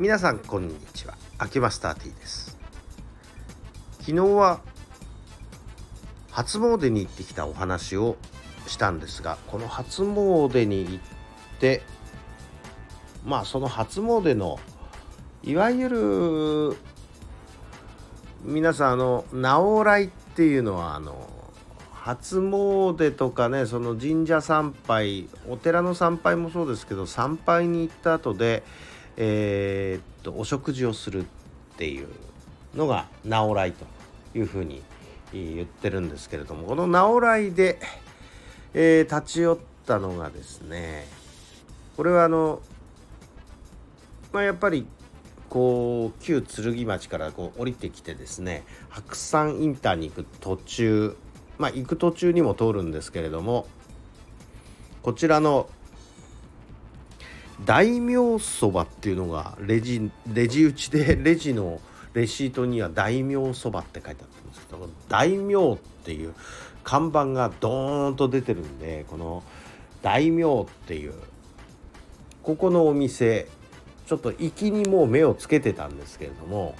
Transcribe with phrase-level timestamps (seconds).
[0.00, 1.14] 皆さんこんにちは。
[1.36, 2.56] 秋マスター T です。
[3.98, 4.62] 昨日は
[6.30, 8.16] 初詣に行ってきたお話を
[8.66, 10.98] したんですがこの初詣に行っ
[11.60, 11.82] て
[13.26, 14.58] まあその初詣の
[15.42, 16.76] いわゆる
[18.42, 21.28] 皆さんあの直来っていうのはあの
[21.92, 28.62] 初詣とかねその神社参拝お寺の参拝もそうですけど参拝に行った後で
[29.22, 31.24] えー、っとお食事をするっ
[31.76, 32.08] ていう
[32.74, 33.84] のが直来と
[34.34, 34.82] いうふうに
[35.30, 37.78] 言ってるんですけれどもこの直来で、
[38.72, 41.06] えー、立ち寄ったのがですね
[41.98, 42.62] これはあの
[44.32, 44.86] まあやっぱり
[45.50, 51.14] こう旧剣町からこう降りてきてですね白山インターに行く途中
[51.58, 53.66] まあ行く途中にも通るんですけれども
[55.02, 55.68] こちらの
[57.64, 61.80] 大名そばっていうのがレジレジ打ちで レジの
[62.14, 66.34] レシートには大名そばって書いてあったんですけど大名っていう
[66.82, 69.42] 看板がドーンと出てるんでこの
[70.02, 71.14] 大名っていう
[72.42, 73.48] ここのお店
[74.06, 76.74] ちょっと行きにもう目をつけてたんですけれども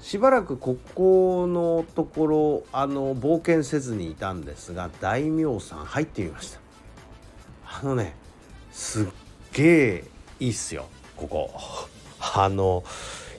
[0.00, 6.60] しばらくここのところあの冒険せずにいたんですが大名さん入ってみました。
[7.64, 8.14] あのね
[8.70, 9.06] すっ
[9.56, 10.04] げえ
[10.38, 10.84] いいっすよ。
[11.16, 11.50] ここ。
[12.34, 12.84] あの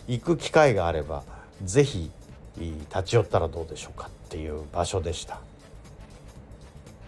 [0.08, 1.24] 行く機会があれば
[1.64, 2.12] 是非
[2.58, 5.40] 立ち寄ったらどうでしょうかっていう場所でした。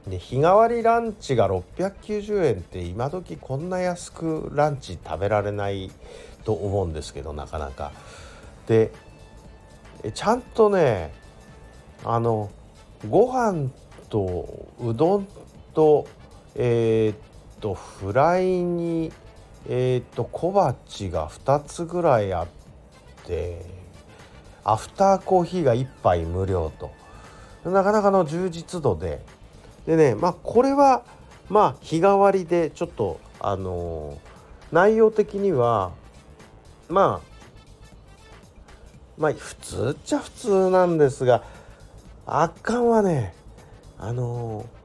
[0.08, 5.92] で日替わりランチが690円って今時こんな安くランチ食べられない
[6.44, 7.92] と思うんですけどなかなか。
[8.68, 8.92] で
[10.14, 11.14] ちゃんとね
[12.04, 12.52] あの
[13.10, 13.70] ご飯
[14.10, 15.28] とうどん
[15.73, 16.08] と
[16.56, 17.18] えー、っ
[17.60, 19.12] とフライに
[19.68, 22.48] えー、っと小鉢が2つぐらいあっ
[23.26, 23.66] て
[24.64, 26.92] アフターコーヒーが1杯無料と。
[27.66, 29.22] なかなかの充実度で。
[29.86, 31.04] でねまあこれは
[31.50, 35.92] まあ日替わりでちょっとあのー、内容的には
[36.88, 37.30] まあ
[39.17, 41.44] まあ普通っちゃ普通なんですが
[42.26, 43.33] 圧巻はね。
[44.02, 44.79] あのー、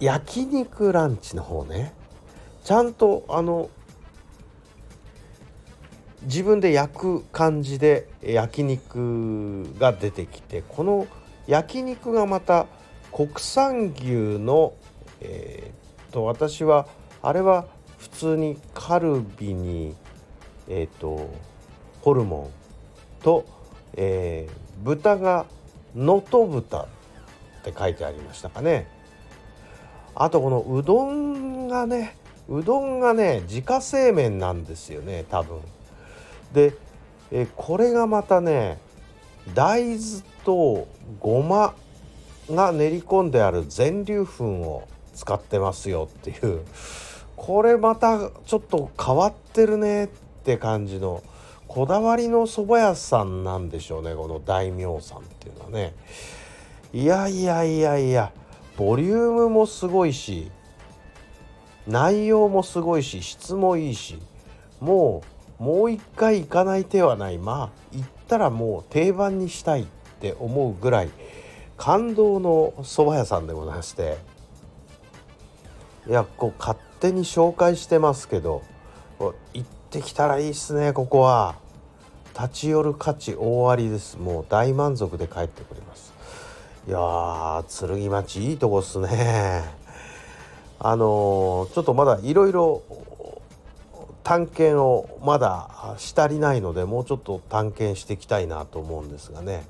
[0.00, 1.92] 焼肉ランチの方ね。
[2.64, 3.70] ちゃんとあの
[6.22, 11.06] 自分で焼く感じで焼肉が出てきてこの
[11.46, 12.66] 焼肉がまた
[13.12, 14.74] 国産牛の
[15.20, 16.86] えー、っと私は
[17.22, 17.66] あれは
[17.98, 19.94] 普通にカルビに
[20.68, 21.30] えー、っと
[22.02, 22.50] ホルモ
[23.20, 23.46] ンと、
[23.94, 25.46] えー、豚が
[25.94, 26.86] 能登豚っ
[27.64, 28.97] て書いてありましたかね。
[30.20, 32.16] あとこのうどんがね
[32.48, 35.60] うどんがね自家製麺なんですよね多分。
[36.52, 36.74] で、
[37.30, 38.78] えこれがまたね
[39.54, 40.00] 大豆
[40.44, 40.88] と
[41.20, 41.72] ごま
[42.50, 46.62] が練り込んである全粒粉を使ってますよっていう。
[47.36, 50.08] これまたちょっと変わってるねっ
[50.42, 51.22] て感じの
[51.68, 55.94] こだわりの蕎麦屋さんなんでしょうねこの大名さんっていうのはね。
[56.92, 58.32] いやいやいやいや。
[58.78, 60.52] ボリュームもすごいし
[61.88, 64.18] 内容もすごいし質もいいし
[64.80, 65.24] も
[65.58, 67.38] うもう一回行かない手はない。
[67.38, 69.86] まあ行ったらもう定番にしたいっ
[70.20, 71.10] て思うぐらい
[71.76, 74.18] 感動の蕎麦屋さんでございまして。
[76.06, 78.62] いやこう勝手に紹介してますけど
[79.18, 79.34] 行
[79.64, 81.56] ってきたらいいっすねここは。
[82.34, 84.16] 立ち寄る価値大ありです。
[84.16, 85.77] もう大満足で帰ってくれ
[86.88, 89.62] いやー剣町いいとこっすね。
[90.78, 92.82] あのー、ちょっとまだいろいろ
[94.24, 99.66] 探検をまだし足りないのでもうちょっと探検していきたいなと思うんですがね。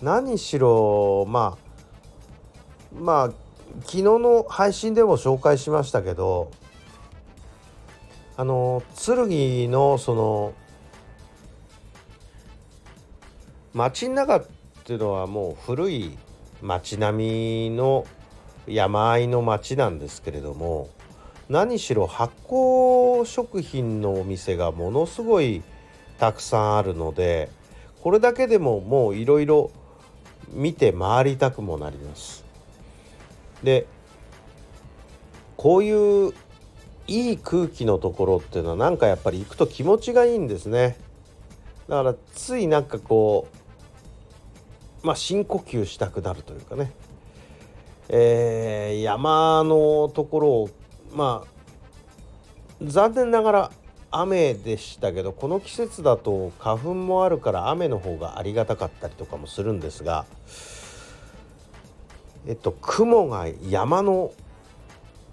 [0.00, 3.26] 何しろまあまあ
[3.80, 6.50] 昨日の配信でも紹介しましたけど
[8.38, 10.54] あの剣のその
[13.74, 14.59] 街の中って
[14.90, 16.18] ていうのはもう古い
[16.62, 18.04] 街並みの
[18.66, 20.90] 山あいの町なんですけれども
[21.48, 25.62] 何しろ発酵食品のお店がものすごい
[26.18, 27.50] たくさんあるので
[28.02, 29.70] これだけでももういろいろ
[30.48, 32.44] 見て回りたくもなります。
[33.62, 33.86] で
[35.56, 36.34] こういう
[37.06, 40.96] いい空気のところっていうのはなんかやっぱり行くと気持ちがいいんですね。
[41.88, 43.59] だからついなんかこう
[45.02, 46.92] まあ深呼吸したくなるというかね、
[48.08, 50.70] えー、山のところを
[51.14, 53.70] まあ残念ながら
[54.10, 60.26] 雨でしたけどこの季節だと花粉もあるから雨の方がありがたかったりとかもするんですが
[62.46, 64.32] えっと雲が山の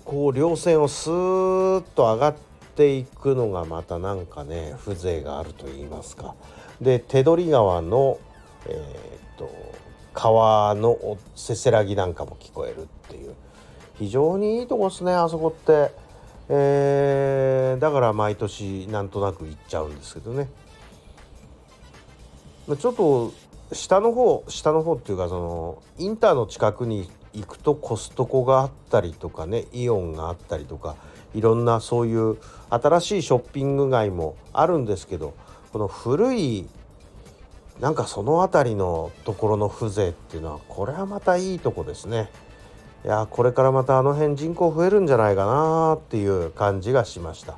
[0.05, 2.35] こう稜線をスーッと上がっ
[2.75, 6.35] ていくのがまたなんかね風情があると言いますか。
[6.79, 8.19] で手取川の
[8.69, 9.49] えー、っと
[10.13, 13.33] 川のせせらぎなんかも聞こえるっていう
[13.97, 16.07] 非常にいいとこですねあそこって。
[16.49, 20.47] えー、だから毎年なんとなく行っちゃうんですけどね
[22.79, 23.33] ちょっと
[23.73, 30.95] 下の方下の方っていうかそのインターの近くに行くとコストコがあったりとかねイオンがあったりとか
[31.35, 32.37] いろんなそういう
[32.69, 35.33] 新しいショッピング街もあるんですけど
[35.73, 36.67] この古い
[37.79, 42.29] なんかその辺りのところの風情っていうのはこれはまたいいとこですね。
[43.05, 47.57] いやこれからまたあの辺人口増えるんじゃないかなっていう感じがしました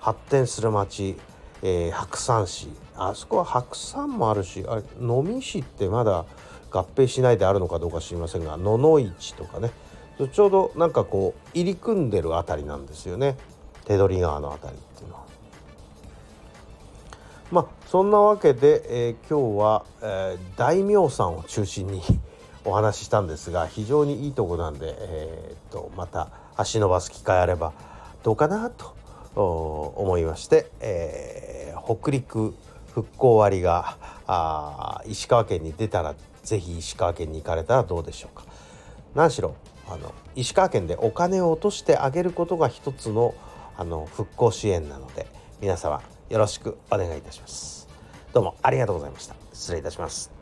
[0.00, 1.16] 発展する町、
[1.62, 6.24] えー、白山市あそこは白山もあるしあれ能美市ってまだ
[6.70, 9.70] 合併しないであるのかどうか知りませんが野々市とかね
[10.32, 13.36] ちょうどなんかこう入り組んでる辺りなんですよね
[13.84, 14.89] 手取川の辺り。
[17.50, 22.02] まあそんなわけで、えー、今日は、えー、大名さんを中心に
[22.64, 27.72] お話ししたんですが非常にいいとこなんで、えー、とまた足伸ばす機会あれば
[28.22, 28.94] どうかなと
[29.34, 32.54] 思いまして、えー、北陸
[32.92, 33.96] 復興割が
[34.26, 38.44] あ石川県に出たら是非石川県に行かれたらどうでしょうか。
[39.14, 39.54] 何しろ
[39.88, 43.34] あの石川県でお金を落としてあげることが一つの
[43.76, 45.26] あの復興支援なので
[45.60, 47.88] 皆様よろしくお願いいたします。
[48.32, 49.34] どうもありがとうございました。
[49.52, 50.39] 失礼いたします。